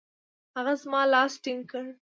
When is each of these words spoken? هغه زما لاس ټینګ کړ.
هغه 0.55 0.73
زما 0.83 1.01
لاس 1.13 1.33
ټینګ 1.43 1.61
کړ. 1.71 1.85